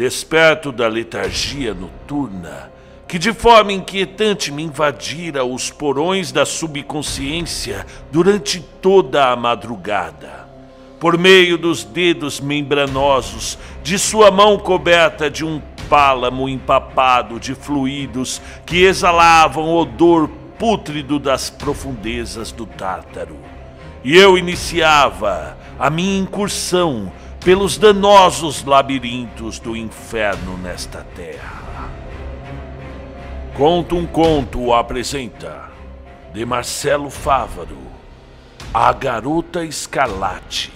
desperto 0.00 0.72
da 0.72 0.88
letargia 0.88 1.74
noturna, 1.74 2.72
que 3.06 3.18
de 3.18 3.34
forma 3.34 3.70
inquietante 3.70 4.50
me 4.50 4.62
invadira 4.62 5.44
os 5.44 5.70
porões 5.70 6.32
da 6.32 6.46
subconsciência 6.46 7.84
durante 8.10 8.62
toda 8.80 9.30
a 9.30 9.36
madrugada. 9.36 10.48
Por 10.98 11.18
meio 11.18 11.58
dos 11.58 11.84
dedos 11.84 12.40
membranosos 12.40 13.58
de 13.82 13.98
sua 13.98 14.30
mão 14.30 14.58
coberta 14.58 15.28
de 15.28 15.44
um 15.44 15.60
pálamo 15.90 16.48
empapado 16.48 17.38
de 17.38 17.54
fluidos 17.54 18.40
que 18.64 18.82
exalavam 18.82 19.68
odor 19.68 20.30
pútrido 20.58 21.18
das 21.18 21.50
profundezas 21.50 22.50
do 22.50 22.64
Tártaro. 22.64 23.36
E 24.02 24.16
eu 24.16 24.38
iniciava 24.38 25.58
a 25.78 25.90
minha 25.90 26.18
incursão 26.18 27.12
pelos 27.44 27.78
danosos 27.78 28.64
labirintos 28.64 29.58
do 29.58 29.74
inferno 29.74 30.58
nesta 30.58 31.06
terra. 31.16 31.88
Conto 33.54 33.96
um 33.96 34.06
conto 34.06 34.74
apresenta 34.74 35.70
de 36.32 36.44
Marcelo 36.44 37.10
Fávaro, 37.10 37.78
A 38.72 38.92
Garota 38.92 39.64
Escarlate. 39.64 40.72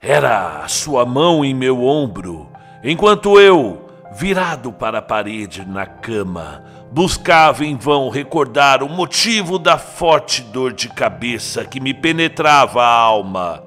Era 0.00 0.64
a 0.64 0.68
sua 0.68 1.06
mão 1.06 1.44
em 1.44 1.54
meu 1.54 1.84
ombro, 1.84 2.48
enquanto 2.84 3.40
eu, 3.40 3.88
virado 4.12 4.72
para 4.72 4.98
a 4.98 5.02
parede 5.02 5.64
na 5.64 5.86
cama, 5.86 6.64
buscava 6.96 7.62
em 7.62 7.76
vão 7.76 8.08
recordar 8.08 8.82
o 8.82 8.88
motivo 8.88 9.58
da 9.58 9.76
forte 9.76 10.40
dor 10.40 10.72
de 10.72 10.88
cabeça 10.88 11.62
que 11.62 11.78
me 11.78 11.92
penetrava 11.92 12.82
a 12.82 12.88
alma. 12.88 13.62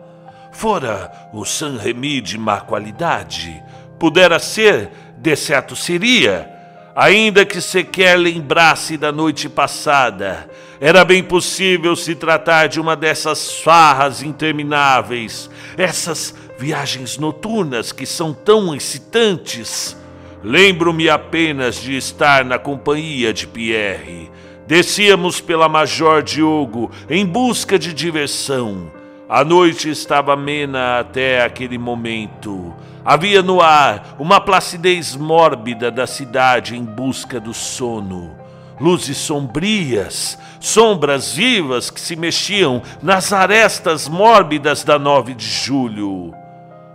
Fora 0.52 1.12
o 1.32 1.46
San 1.46 1.78
Remi 1.78 2.22
de 2.22 2.40
má 2.40 2.60
qualidade, 2.60 3.64
pudera 4.00 4.40
ser, 4.40 4.90
de 5.16 5.36
certo 5.36 5.76
seria, 5.76 6.52
ainda 6.96 7.46
que 7.46 7.62
sequer 7.62 8.18
lembrasse 8.18 8.98
da 8.98 9.12
noite 9.12 9.48
passada. 9.48 10.50
Era 10.82 11.06
bem 11.06 11.22
possível 11.22 11.96
se 11.96 12.16
tratar 12.16 12.66
de 12.66 12.82
uma 12.82 12.96
dessas 12.96 13.60
farras 13.60 14.24
intermináveis, 14.24 15.52
essas 15.78 16.34
viagens 16.58 17.20
noturnas 17.20 17.92
que 17.92 18.08
são 18.08 18.34
tão 18.34 18.74
excitantes. 18.74 19.96
Lembro-me 20.44 21.10
apenas 21.10 21.82
de 21.82 21.98
estar 21.98 22.46
na 22.46 22.58
companhia 22.58 23.34
de 23.34 23.46
Pierre. 23.46 24.32
Descíamos 24.66 25.42
pela 25.42 25.68
Major 25.68 26.24
Diogo 26.24 26.90
em 27.10 27.26
busca 27.26 27.78
de 27.78 27.94
diversão. 27.94 28.90
A 29.28 29.44
noite 29.44 29.90
estava 29.90 30.34
amena 30.34 31.00
até 31.00 31.44
aquele 31.44 31.78
momento. 31.78 32.74
Havia 33.04 33.42
no 33.42 33.60
ar 33.62 34.16
uma 34.18 34.40
placidez 34.40 35.16
mórbida 35.16 35.92
da 35.92 36.08
cidade 36.08 36.76
em 36.76 36.86
busca 36.86 37.40
do 37.40 37.54
sono. 37.54 38.32
Luzes 38.80 39.18
sombrias, 39.18 40.40
sombras 40.58 41.34
vivas 41.34 41.90
que 41.90 42.00
se 42.00 42.16
mexiam 42.16 42.82
nas 43.04 43.34
arestas 43.34 44.08
mórbidas 44.08 44.86
da 44.86 44.98
9 44.98 45.34
de 45.34 45.46
julho. 45.46 46.34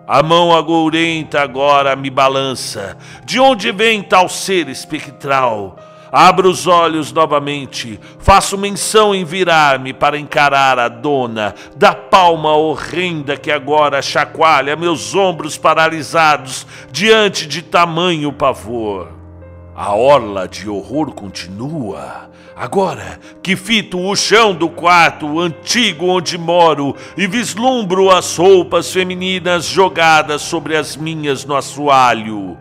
A 0.07 0.23
mão 0.23 0.55
agourenta 0.55 1.41
agora 1.41 1.97
me 1.97 2.11
balança. 2.11 2.97
De 3.25 3.41
onde 3.41 3.73
vem 3.73 4.03
tal 4.03 4.29
ser 4.29 4.69
espectral? 4.69 5.79
Abro 6.13 6.49
os 6.49 6.67
olhos 6.69 7.11
novamente, 7.11 7.99
faço 8.21 8.57
menção 8.57 9.13
em 9.13 9.25
virar-me 9.25 9.93
para 9.93 10.17
encarar 10.17 10.79
a 10.79 10.87
dona 10.87 11.55
da 11.75 11.93
palma 11.93 12.53
horrenda 12.55 13.37
que 13.37 13.51
agora 13.51 14.01
chacoalha 14.01 14.77
meus 14.77 15.13
ombros 15.15 15.59
paralisados 15.59 16.67
diante 16.93 17.49
de 17.49 17.63
tamanho 17.63 18.33
pavor. 18.33 19.24
A 19.77 19.93
orla 19.93 20.47
de 20.47 20.69
horror 20.69 21.13
continua. 21.13 22.31
Agora 22.55 23.19
que 23.43 23.57
fito 23.57 23.99
o 23.99 24.15
chão 24.15 24.55
do 24.55 24.69
quarto 24.69 25.41
antigo 25.41 26.07
onde 26.07 26.39
moro 26.39 26.95
e 27.17 27.27
vislumbro 27.27 28.09
as 28.09 28.37
roupas 28.37 28.93
femininas 28.93 29.67
jogadas 29.67 30.43
sobre 30.43 30.77
as 30.77 30.97
minhas 30.97 31.45
no 31.45 31.57
assoalho. 31.57 32.57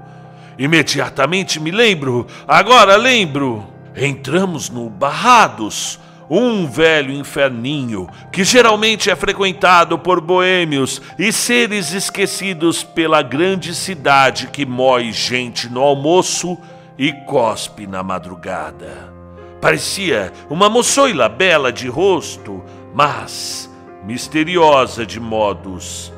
Imediatamente 0.58 1.60
me 1.60 1.70
lembro, 1.70 2.26
agora 2.48 2.96
lembro. 2.96 3.64
Entramos 3.96 4.72
no 4.72 4.90
Barrados, 4.90 6.00
um 6.28 6.66
velho 6.66 7.14
inferninho 7.14 8.08
que 8.32 8.44
geralmente 8.44 9.12
é 9.12 9.16
frequentado 9.16 10.00
por 10.00 10.20
boêmios 10.20 11.00
e 11.20 11.32
seres 11.32 11.94
esquecidos 11.94 12.84
pela 12.84 13.22
grande 13.22 13.76
cidade 13.76 14.48
que 14.48 14.66
mói 14.66 15.12
gente 15.12 15.70
no 15.70 15.80
almoço 15.80 16.58
e 16.98 17.12
cospe 17.12 17.88
na 17.88 18.04
madrugada. 18.04 19.14
Parecia 19.62 20.32
uma 20.50 20.70
moçoila 20.70 21.30
bela 21.30 21.72
de 21.72 21.88
rosto, 21.88 22.64
mas 22.94 23.70
misteriosa 24.06 25.06
de 25.06 25.20
modos. 25.20 26.12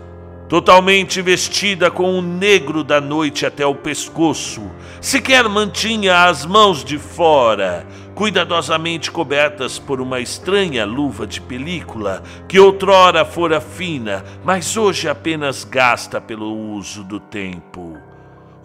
Totalmente 0.50 1.22
vestida 1.22 1.90
com 1.90 2.18
o 2.18 2.22
negro 2.22 2.84
da 2.84 3.02
noite 3.02 3.46
até 3.46 3.66
o 3.66 3.74
pescoço, 3.74 4.62
sequer 5.02 5.50
mantinha 5.50 6.26
as 6.26 6.46
mãos 6.46 6.84
de 6.84 7.00
fora, 7.00 7.86
cuidadosamente 8.14 9.10
cobertas 9.12 9.80
por 9.80 10.00
uma 10.00 10.20
estranha 10.20 10.86
luva 10.86 11.26
de 11.26 11.42
película 11.42 12.22
que 12.48 12.60
outrora 12.60 13.26
fora 13.26 13.60
fina, 13.60 14.24
mas 14.44 14.78
hoje 14.78 15.10
apenas 15.10 15.64
gasta 15.64 16.22
pelo 16.22 16.56
uso 16.74 17.04
do 17.04 17.20
tempo. 17.20 17.98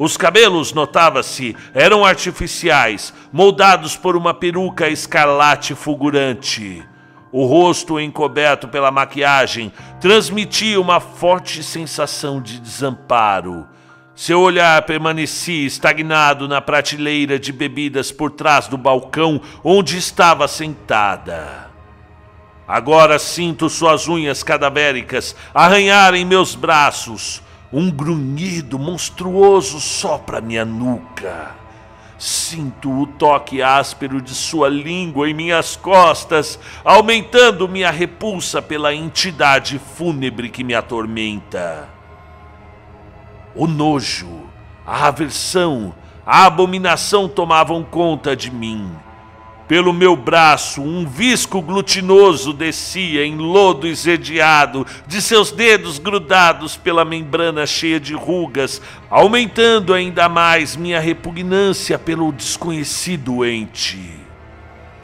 Os 0.00 0.16
cabelos, 0.16 0.72
notava-se, 0.72 1.54
eram 1.74 2.06
artificiais, 2.06 3.12
moldados 3.30 3.98
por 3.98 4.16
uma 4.16 4.32
peruca 4.32 4.88
escarlate 4.88 5.74
fulgurante. 5.74 6.82
O 7.30 7.44
rosto 7.44 8.00
encoberto 8.00 8.66
pela 8.66 8.90
maquiagem 8.90 9.70
transmitia 10.00 10.80
uma 10.80 11.00
forte 11.00 11.62
sensação 11.62 12.40
de 12.40 12.58
desamparo. 12.58 13.68
Seu 14.14 14.40
olhar 14.40 14.80
permanecia 14.86 15.66
estagnado 15.66 16.48
na 16.48 16.62
prateleira 16.62 17.38
de 17.38 17.52
bebidas 17.52 18.10
por 18.10 18.30
trás 18.30 18.68
do 18.68 18.78
balcão 18.78 19.38
onde 19.62 19.98
estava 19.98 20.48
sentada. 20.48 21.68
Agora 22.66 23.18
sinto 23.18 23.68
suas 23.68 24.08
unhas 24.08 24.42
cadavéricas 24.42 25.36
arranharem 25.52 26.24
meus 26.24 26.54
braços. 26.54 27.42
Um 27.72 27.88
grunhido 27.88 28.78
monstruoso 28.80 29.78
sopra 29.78 30.40
minha 30.40 30.64
nuca. 30.64 31.54
Sinto 32.18 32.90
o 32.90 33.06
toque 33.06 33.62
áspero 33.62 34.20
de 34.20 34.34
sua 34.34 34.68
língua 34.68 35.30
em 35.30 35.34
minhas 35.34 35.76
costas, 35.76 36.58
aumentando 36.84 37.68
minha 37.68 37.90
repulsa 37.90 38.60
pela 38.60 38.92
entidade 38.92 39.78
fúnebre 39.78 40.50
que 40.50 40.64
me 40.64 40.74
atormenta. 40.74 41.88
O 43.54 43.68
nojo, 43.68 44.50
a 44.84 45.06
aversão, 45.06 45.94
a 46.26 46.46
abominação 46.46 47.28
tomavam 47.28 47.84
conta 47.84 48.34
de 48.34 48.50
mim. 48.50 48.90
Pelo 49.70 49.92
meu 49.92 50.16
braço, 50.16 50.82
um 50.82 51.06
visco 51.06 51.62
glutinoso 51.62 52.52
descia 52.52 53.24
em 53.24 53.36
lodo 53.36 53.86
esediado, 53.86 54.84
de 55.06 55.22
seus 55.22 55.52
dedos 55.52 55.96
grudados 55.96 56.76
pela 56.76 57.04
membrana 57.04 57.64
cheia 57.64 58.00
de 58.00 58.12
rugas, 58.12 58.82
aumentando 59.08 59.94
ainda 59.94 60.28
mais 60.28 60.74
minha 60.74 60.98
repugnância 60.98 61.96
pelo 62.00 62.32
desconhecido 62.32 63.44
ente. 63.46 64.10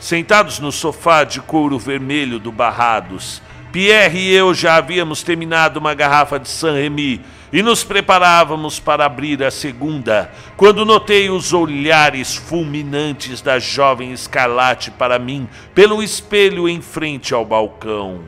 Sentados 0.00 0.58
no 0.58 0.72
sofá 0.72 1.22
de 1.22 1.40
couro 1.40 1.78
vermelho 1.78 2.40
do 2.40 2.50
Barrados, 2.50 3.40
Pierre 3.70 4.18
e 4.18 4.34
eu 4.34 4.52
já 4.52 4.74
havíamos 4.74 5.22
terminado 5.22 5.78
uma 5.78 5.94
garrafa 5.94 6.40
de 6.40 6.48
Saint-Remy 6.48 7.20
e 7.52 7.62
nos 7.62 7.84
preparávamos 7.84 8.80
para 8.80 9.04
abrir 9.04 9.42
a 9.42 9.50
segunda, 9.50 10.30
quando 10.56 10.84
notei 10.84 11.30
os 11.30 11.52
olhares 11.52 12.34
fulminantes 12.34 13.40
da 13.40 13.58
jovem 13.58 14.12
escarlate 14.12 14.90
para 14.90 15.18
mim 15.18 15.48
pelo 15.74 16.02
espelho 16.02 16.68
em 16.68 16.80
frente 16.80 17.32
ao 17.32 17.44
balcão. 17.44 18.20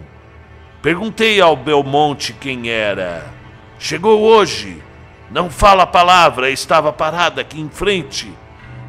Perguntei 0.80 1.40
ao 1.40 1.56
Belmonte 1.56 2.32
quem 2.32 2.70
era. 2.70 3.26
Chegou 3.78 4.20
hoje. 4.20 4.82
Não 5.30 5.50
fala 5.50 5.86
palavra, 5.86 6.50
estava 6.50 6.92
parada 6.92 7.42
aqui 7.42 7.60
em 7.60 7.68
frente. 7.68 8.32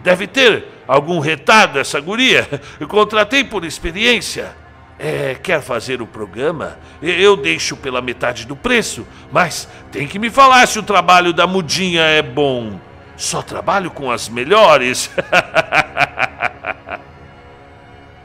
Deve 0.04 0.26
ter 0.26 0.66
algum 0.88 1.20
retardo 1.20 1.80
essa 1.80 2.00
guria. 2.00 2.48
Eu 2.80 2.88
contratei 2.88 3.44
por 3.44 3.66
experiência. 3.66 4.56
É, 5.02 5.34
quer 5.42 5.62
fazer 5.62 6.02
o 6.02 6.08
programa? 6.08 6.78
Eu 7.02 7.38
deixo 7.38 7.78
pela 7.78 8.02
metade 8.02 8.46
do 8.46 8.54
preço, 8.54 9.08
mas 9.32 9.66
tem 9.94 10.06
que 10.06 10.20
me 10.20 10.30
falar 10.30 10.68
se 10.68 10.78
o 10.78 10.84
trabalho 10.84 11.32
da 11.32 11.48
mudinha 11.48 12.02
é 12.02 12.22
bom. 12.22 12.78
Só 13.16 13.42
trabalho 13.42 13.90
com 13.90 14.12
as 14.12 14.28
melhores. 14.28 15.10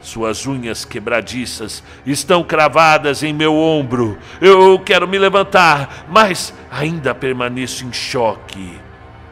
Suas 0.02 0.46
unhas 0.46 0.84
quebradiças 0.84 1.82
estão 2.04 2.42
cravadas 2.42 3.22
em 3.22 3.32
meu 3.32 3.54
ombro. 3.54 4.18
Eu 4.40 4.78
quero 4.78 5.08
me 5.08 5.18
levantar, 5.18 6.04
mas 6.08 6.52
ainda 6.70 7.14
permaneço 7.14 7.86
em 7.86 7.92
choque. 7.92 8.83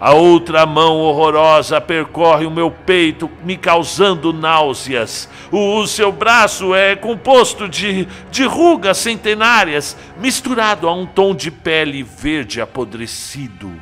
A 0.05 0.15
outra 0.15 0.67
mão 0.67 0.97
horrorosa 0.97 1.81
percorre 1.81 2.45
o 2.45 2.51
meu 2.51 2.73
peito, 2.73 3.31
me 3.45 3.57
causando 3.57 4.33
náuseas. 4.33 5.29
O 5.53 5.87
seu 5.87 6.11
braço 6.11 6.75
é 6.75 6.97
composto 6.97 7.69
de, 7.69 8.09
de 8.29 8.43
rugas 8.43 8.99
centenárias, 8.99 9.97
misturado 10.19 10.89
a 10.89 10.93
um 10.93 11.07
tom 11.07 11.33
de 11.33 11.53
pele 11.53 12.03
verde 12.03 12.61
apodrecido. 12.61 13.73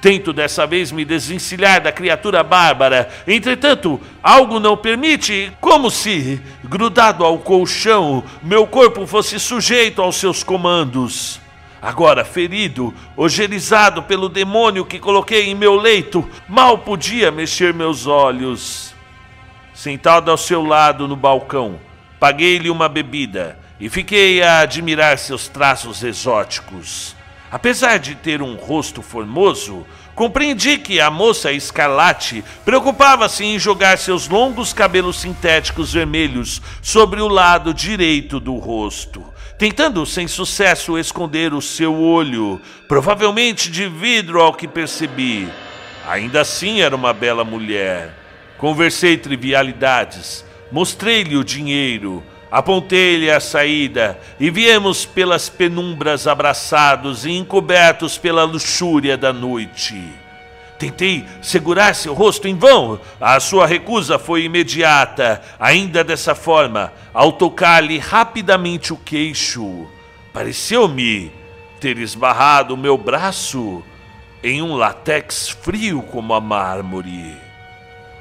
Tento 0.00 0.32
dessa 0.32 0.66
vez 0.66 0.90
me 0.90 1.04
desvencilhar 1.04 1.82
da 1.82 1.92
criatura 1.92 2.42
bárbara. 2.42 3.06
Entretanto, 3.26 4.00
algo 4.22 4.58
não 4.58 4.74
permite, 4.74 5.52
como 5.60 5.90
se, 5.90 6.40
grudado 6.64 7.26
ao 7.26 7.36
colchão, 7.40 8.24
meu 8.42 8.66
corpo 8.66 9.06
fosse 9.06 9.38
sujeito 9.38 10.00
aos 10.00 10.16
seus 10.16 10.42
comandos. 10.42 11.46
Agora, 11.80 12.24
ferido, 12.24 12.92
ogerizado 13.16 14.02
pelo 14.02 14.28
demônio 14.28 14.84
que 14.84 14.98
coloquei 14.98 15.48
em 15.48 15.54
meu 15.54 15.76
leito, 15.76 16.28
mal 16.48 16.78
podia 16.78 17.30
mexer 17.30 17.72
meus 17.72 18.06
olhos. 18.06 18.94
Sentado 19.72 20.30
ao 20.30 20.36
seu 20.36 20.64
lado 20.64 21.06
no 21.06 21.14
balcão, 21.14 21.78
paguei-lhe 22.18 22.68
uma 22.68 22.88
bebida 22.88 23.58
e 23.78 23.88
fiquei 23.88 24.42
a 24.42 24.60
admirar 24.60 25.18
seus 25.18 25.46
traços 25.46 26.02
exóticos. 26.02 27.14
Apesar 27.50 27.98
de 27.98 28.14
ter 28.14 28.42
um 28.42 28.56
rosto 28.56 29.00
formoso, 29.00 29.86
compreendi 30.14 30.78
que 30.78 31.00
a 31.00 31.10
moça 31.10 31.52
escarlate 31.52 32.44
preocupava-se 32.64 33.44
em 33.44 33.58
jogar 33.58 33.96
seus 33.98 34.28
longos 34.28 34.72
cabelos 34.72 35.20
sintéticos 35.20 35.92
vermelhos 35.92 36.60
sobre 36.82 37.20
o 37.20 37.28
lado 37.28 37.72
direito 37.72 38.40
do 38.40 38.56
rosto, 38.56 39.24
tentando 39.58 40.06
sem 40.06 40.28
sucesso 40.28 40.96
esconder 40.96 41.52
o 41.52 41.60
seu 41.60 41.94
olho, 41.94 42.60
provavelmente 42.86 43.70
de 43.70 43.88
vidro 43.88 44.40
ao 44.40 44.54
que 44.54 44.68
percebi. 44.68 45.48
Ainda 46.06 46.40
assim 46.40 46.80
era 46.80 46.94
uma 46.94 47.12
bela 47.12 47.44
mulher. 47.44 48.14
Conversei 48.56 49.18
trivialidades, 49.18 50.44
mostrei-lhe 50.72 51.36
o 51.36 51.44
dinheiro, 51.44 52.22
Apontei-lhe 52.50 53.30
a 53.30 53.40
saída 53.40 54.18
e 54.40 54.50
viemos 54.50 55.04
pelas 55.04 55.50
penumbras 55.50 56.26
abraçados 56.26 57.26
e 57.26 57.32
encobertos 57.32 58.16
pela 58.16 58.44
luxúria 58.44 59.18
da 59.18 59.34
noite. 59.34 60.02
Tentei 60.78 61.26
segurar 61.42 61.94
seu 61.94 62.14
rosto 62.14 62.46
em 62.46 62.56
vão. 62.56 63.00
A 63.20 63.40
sua 63.40 63.66
recusa 63.66 64.18
foi 64.18 64.44
imediata, 64.44 65.42
ainda 65.58 66.04
dessa 66.04 66.34
forma, 66.34 66.92
ao 67.12 67.32
tocar-lhe 67.32 67.98
rapidamente 67.98 68.92
o 68.92 68.96
queixo. 68.96 69.86
Pareceu-me 70.32 71.32
ter 71.80 71.98
esbarrado 71.98 72.76
meu 72.76 72.96
braço 72.96 73.82
em 74.42 74.62
um 74.62 74.76
latex 74.76 75.48
frio 75.48 76.02
como 76.02 76.32
a 76.32 76.40
mármore. 76.40 77.36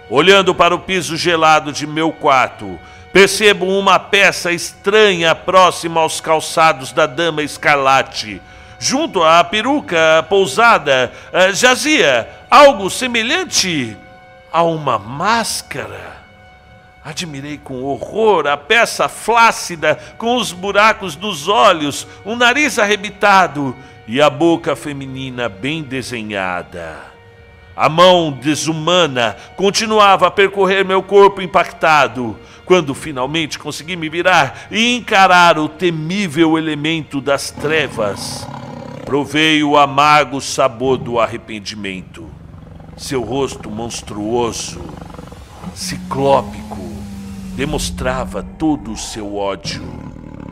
Olhando 0.09 0.55
para 0.55 0.73
o 0.73 0.79
piso 0.79 1.15
gelado 1.15 1.71
de 1.71 1.85
meu 1.85 2.11
quarto, 2.11 2.79
Percebo 3.17 3.65
uma 3.65 3.97
peça 3.97 4.51
estranha 4.51 5.33
próxima 5.33 6.01
aos 6.01 6.21
calçados 6.21 6.91
da 6.91 7.07
dama 7.07 7.41
escarlate. 7.41 8.39
Junto 8.79 9.23
à 9.23 9.43
peruca 9.43 10.25
pousada 10.29 11.11
eh, 11.33 11.51
jazia 11.53 12.29
algo 12.49 12.89
semelhante 12.89 13.97
a 14.51 14.63
uma 14.63 14.99
máscara. 14.99 16.17
Admirei 17.03 17.57
com 17.57 17.83
horror 17.83 18.47
a 18.47 18.57
peça 18.57 19.07
flácida 19.07 19.97
com 20.17 20.35
os 20.35 20.51
buracos 20.51 21.15
dos 21.15 21.47
olhos, 21.47 22.05
o 22.25 22.35
nariz 22.35 22.77
arrebitado 22.77 23.75
e 24.07 24.21
a 24.21 24.29
boca 24.29 24.75
feminina 24.75 25.49
bem 25.49 25.81
desenhada. 25.81 26.97
A 27.75 27.87
mão 27.89 28.31
desumana 28.31 29.37
continuava 29.55 30.27
a 30.27 30.31
percorrer 30.31 30.83
meu 30.83 31.01
corpo 31.01 31.41
impactado, 31.41 32.37
quando 32.65 32.93
finalmente 32.93 33.57
consegui 33.57 33.95
me 33.95 34.09
virar 34.09 34.67
e 34.69 34.95
encarar 34.95 35.57
o 35.57 35.69
temível 35.69 36.57
elemento 36.57 37.21
das 37.21 37.51
trevas. 37.51 38.47
Provei 39.07 39.63
o 39.63 39.77
amargo 39.77 40.41
sabor 40.41 40.97
do 40.97 41.17
arrependimento. 41.17 42.29
Seu 42.97 43.23
rosto 43.23 43.71
monstruoso, 43.71 44.81
ciclópico, 45.73 46.77
demonstrava 47.55 48.43
todo 48.43 48.91
o 48.91 48.97
seu 48.97 49.37
ódio. 49.37 49.81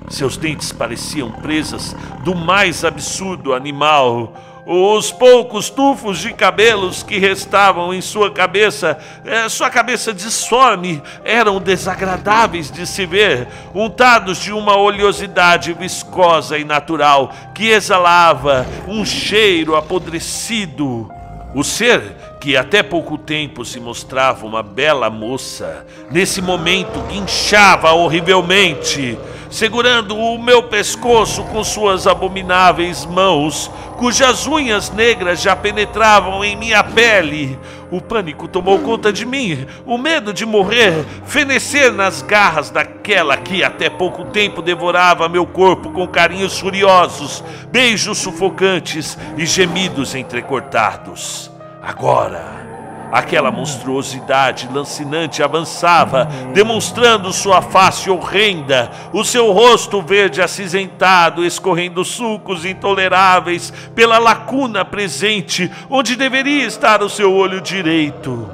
Seus 0.10 0.38
dentes 0.38 0.72
pareciam 0.72 1.32
presas 1.32 1.94
do 2.24 2.34
mais 2.34 2.86
absurdo 2.86 3.54
animal 3.54 4.34
os 4.66 5.12
poucos 5.12 5.70
tufos 5.70 6.20
de 6.20 6.34
cabelos 6.34 7.04
que 7.04 7.20
restavam 7.20 7.94
em 7.94 8.02
sua 8.02 8.32
cabeça, 8.32 8.98
é, 9.24 9.48
sua 9.48 9.70
cabeça 9.70 10.12
disforme, 10.12 11.02
eram 11.24 11.62
desagradáveis 11.62 12.72
de 12.72 12.88
se 12.88 13.06
ver, 13.06 13.48
untados 13.76 14.40
de 14.40 14.52
uma 14.52 14.76
oleosidade 14.76 15.72
viscosa 15.74 16.58
e 16.58 16.64
natural 16.64 17.32
que 17.54 17.70
exalava 17.70 18.66
um 18.88 19.06
cheiro 19.06 19.76
apodrecido. 19.76 21.10
O 21.54 21.64
ser 21.64 22.02
que 22.42 22.58
até 22.58 22.84
pouco 22.84 23.18
tempo 23.18 23.64
se 23.64 23.80
mostrava 23.80 24.46
uma 24.46 24.62
bela 24.62 25.10
moça, 25.10 25.86
nesse 26.12 26.42
momento 26.42 27.00
guinchava 27.08 27.92
horrivelmente 27.94 29.18
segurando 29.50 30.18
o 30.18 30.38
meu 30.38 30.64
pescoço 30.64 31.44
com 31.46 31.64
suas 31.64 32.08
abomináveis 32.08 33.06
mãos, 33.06 33.72
cujas 33.98 34.48
unhas 34.48 34.90
negras 34.90 35.42
já 35.42 35.56
penetravam 35.56 36.44
em 36.44 36.56
minha 36.56 36.84
pele. 36.84 37.58
O 37.92 38.02
pânico 38.02 38.48
tomou 38.48 38.80
conta 38.80 39.14
de 39.14 39.26
mim, 39.26 39.66
o 39.86 39.98
medo 39.98 40.34
de 40.34 40.46
morrer, 40.46 41.06
fenecer 41.26 41.94
nas 41.94 42.22
garras 42.22 42.70
daquela 42.70 43.38
que 43.38 43.64
até 43.64 43.90
pouco 43.90 44.26
tempo 44.26 44.62
devorava 44.62 45.30
meu 45.30 45.46
corpo 45.46 45.92
com 45.92 46.08
carinhos 46.08 46.60
furiosos, 46.60 47.44
beijos 47.72 48.18
sufocantes 48.18 49.18
e 49.38 49.46
gemidos 49.46 50.16
entrecortados. 50.16 51.52
Agora 51.82 52.65
Aquela 53.12 53.52
monstruosidade 53.52 54.70
lancinante 54.74 55.42
avançava, 55.42 56.26
demonstrando 56.54 57.32
sua 57.32 57.62
face 57.62 58.10
horrenda, 58.10 58.92
o 59.14 59.24
seu 59.24 59.52
rosto 59.52 60.02
verde 60.02 60.42
acinzentado, 60.42 61.46
escorrendo 61.46 62.04
sulcos 62.04 62.66
intoleráveis 62.66 63.72
pela 63.94 64.18
lacuna 64.18 64.84
presente, 64.84 65.72
onde 65.90 66.16
deveria 66.16 66.66
estar 66.66 67.02
o 67.02 67.10
seu 67.10 67.34
olho 67.34 67.62
direito. 67.62 68.50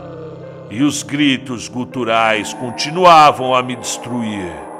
E 0.69 0.83
os 0.83 1.03
gritos 1.03 1.67
guturais 1.67 2.53
continuavam 2.53 3.53
a 3.53 3.61
me 3.61 3.75
destruir. 3.75 4.70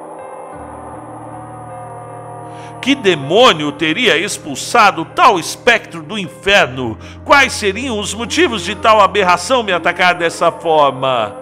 Que 2.82 2.96
demônio 2.96 3.72
teria 3.72 4.18
expulsado 4.18 5.06
tal 5.06 5.40
espectro 5.40 6.02
do 6.02 6.18
inferno? 6.18 6.98
Quais 7.24 7.54
seriam 7.54 8.00
os 8.00 8.12
motivos 8.16 8.64
de 8.64 8.74
tal 8.74 9.00
aberração 9.00 9.62
me 9.62 9.72
atacar 9.72 10.16
dessa 10.16 10.52
forma? 10.52 11.36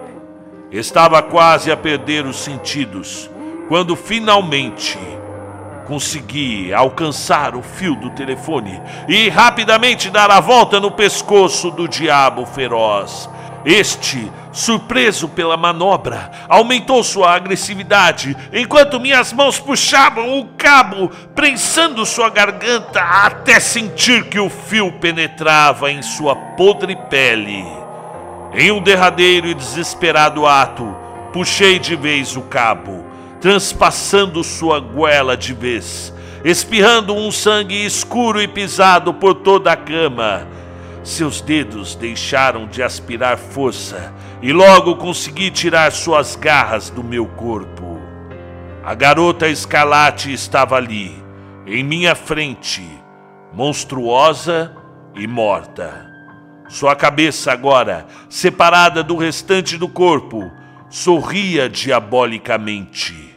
Estava 0.70 1.22
quase 1.22 1.72
a 1.72 1.76
perder 1.76 2.26
os 2.26 2.36
sentidos 2.36 3.30
quando 3.68 3.96
finalmente 3.96 4.98
consegui 5.86 6.74
alcançar 6.74 7.56
o 7.56 7.62
fio 7.62 7.96
do 7.96 8.10
telefone 8.10 8.80
e 9.08 9.28
rapidamente 9.30 10.10
dar 10.10 10.30
a 10.30 10.40
volta 10.40 10.78
no 10.78 10.90
pescoço 10.90 11.70
do 11.70 11.88
diabo 11.88 12.44
feroz. 12.44 13.30
Este, 13.64 14.30
surpreso 14.52 15.28
pela 15.28 15.56
manobra, 15.56 16.30
aumentou 16.48 17.02
sua 17.04 17.34
agressividade 17.34 18.36
enquanto 18.52 19.00
minhas 19.00 19.32
mãos 19.32 19.58
puxavam 19.58 20.38
o 20.38 20.46
cabo, 20.56 21.10
prensando 21.34 22.04
sua 22.04 22.28
garganta 22.28 23.00
até 23.00 23.60
sentir 23.60 24.24
que 24.24 24.38
o 24.38 24.50
fio 24.50 24.92
penetrava 24.92 25.90
em 25.90 26.02
sua 26.02 26.34
podre 26.34 26.96
pele. 27.08 27.64
Em 28.52 28.70
um 28.72 28.82
derradeiro 28.82 29.46
e 29.46 29.54
desesperado 29.54 30.46
ato, 30.46 30.96
puxei 31.32 31.78
de 31.78 31.94
vez 31.94 32.36
o 32.36 32.42
cabo, 32.42 33.04
transpassando 33.40 34.42
sua 34.42 34.80
goela 34.80 35.36
de 35.36 35.54
vez, 35.54 36.12
espirrando 36.44 37.14
um 37.14 37.30
sangue 37.30 37.84
escuro 37.84 38.42
e 38.42 38.48
pisado 38.48 39.14
por 39.14 39.34
toda 39.34 39.70
a 39.70 39.76
cama 39.76 40.59
seus 41.02 41.40
dedos 41.40 41.94
deixaram 41.94 42.66
de 42.66 42.82
aspirar 42.82 43.38
força 43.38 44.12
e 44.42 44.52
logo 44.52 44.96
consegui 44.96 45.50
tirar 45.50 45.90
suas 45.92 46.36
garras 46.36 46.90
do 46.90 47.02
meu 47.02 47.26
corpo. 47.26 47.98
A 48.84 48.94
garota 48.94 49.48
escalate 49.48 50.32
estava 50.32 50.76
ali, 50.76 51.22
em 51.66 51.82
minha 51.82 52.14
frente, 52.14 52.82
monstruosa 53.52 54.74
e 55.14 55.26
morta. 55.26 56.08
Sua 56.68 56.94
cabeça, 56.94 57.52
agora 57.52 58.06
separada 58.28 59.02
do 59.02 59.16
restante 59.16 59.76
do 59.76 59.88
corpo, 59.88 60.50
sorria 60.88 61.68
diabolicamente. 61.68 63.36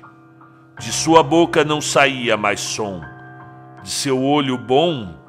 De 0.79 0.91
sua 0.91 1.23
boca 1.23 1.63
não 1.63 1.81
saía 1.81 2.35
mais 2.35 2.59
som. 2.59 3.01
De 3.81 3.89
seu 3.89 4.21
olho 4.21 4.57
bom, 4.57 5.22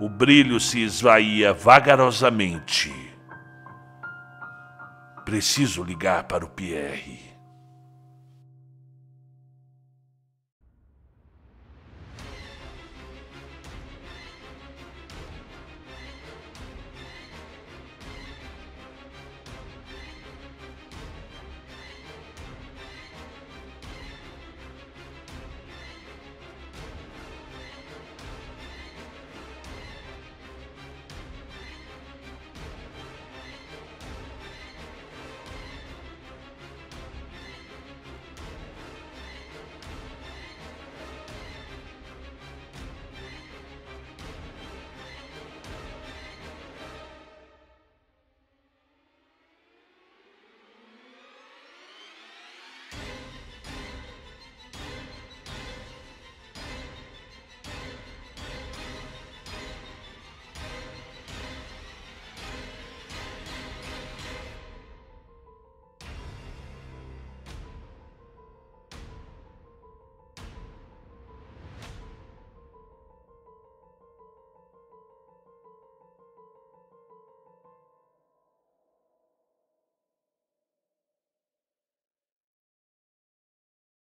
o 0.00 0.08
brilho 0.08 0.58
se 0.58 0.82
esvaía 0.82 1.52
vagarosamente. 1.52 2.90
Preciso 5.24 5.84
ligar 5.84 6.26
para 6.26 6.46
o 6.46 6.48
Pierre. 6.48 7.29